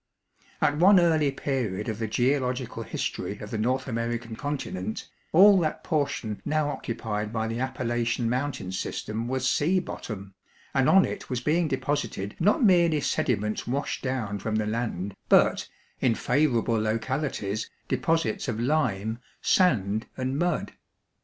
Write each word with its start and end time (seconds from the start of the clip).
At 0.61 0.77
one 0.77 0.99
early 0.99 1.29
period 1.29 1.87
of 1.87 1.99
the 1.99 2.07
geological 2.07 2.81
history 2.81 3.37
of 3.37 3.51
the 3.51 3.57
North 3.59 3.87
American 3.87 4.35
continent, 4.35 5.07
all 5.31 5.59
that 5.59 5.83
portion 5.83 6.41
now 6.43 6.69
occupied 6.69 7.31
by 7.31 7.47
the 7.47 7.59
Appalachian 7.59 8.27
mountain 8.27 8.71
system 8.71 9.27
was 9.27 9.47
sea 9.47 9.79
bottom, 9.79 10.33
and 10.73 10.89
on 10.89 11.05
it 11.05 11.29
was 11.29 11.39
being 11.39 11.67
deposited 11.67 12.35
not 12.39 12.63
merely 12.63 12.99
sediments 12.99 13.67
washed 13.67 14.01
down 14.01 14.39
from 14.39 14.55
the 14.55 14.65
land, 14.65 15.13
but, 15.29 15.69
in 15.99 16.15
favorable 16.15 16.81
localities, 16.81 17.69
deposits 17.87 18.47
of 18.47 18.59
lime, 18.59 19.19
sand, 19.39 20.07
and 20.17 20.39
mud. 20.39 20.73